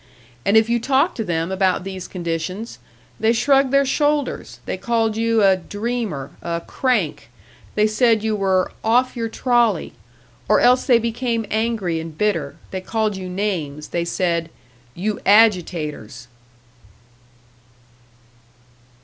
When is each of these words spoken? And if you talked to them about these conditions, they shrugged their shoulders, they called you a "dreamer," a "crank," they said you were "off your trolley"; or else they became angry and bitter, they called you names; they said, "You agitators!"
And 0.47 0.57
if 0.57 0.67
you 0.67 0.79
talked 0.79 1.15
to 1.17 1.23
them 1.23 1.51
about 1.51 1.83
these 1.83 2.07
conditions, 2.07 2.79
they 3.19 3.33
shrugged 3.33 3.69
their 3.69 3.85
shoulders, 3.85 4.59
they 4.65 4.75
called 4.75 5.15
you 5.15 5.43
a 5.43 5.55
"dreamer," 5.55 6.31
a 6.41 6.63
"crank," 6.65 7.29
they 7.75 7.85
said 7.85 8.23
you 8.23 8.35
were 8.35 8.71
"off 8.83 9.15
your 9.15 9.29
trolley"; 9.29 9.93
or 10.49 10.59
else 10.59 10.85
they 10.87 10.97
became 10.97 11.45
angry 11.51 11.99
and 11.99 12.17
bitter, 12.17 12.55
they 12.71 12.81
called 12.81 13.15
you 13.15 13.29
names; 13.29 13.89
they 13.89 14.03
said, 14.03 14.49
"You 14.95 15.19
agitators!" 15.23 16.27